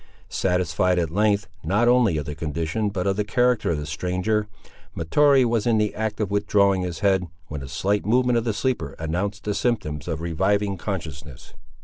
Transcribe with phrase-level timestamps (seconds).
[0.29, 4.47] Satisfied at length, not only of the condition but of the character of the stranger,
[4.95, 8.51] Mahtoree was in the act of withdrawing his head, when a slight movement of the
[8.51, 11.53] sleeper announced the symptoms of reviving consciousness.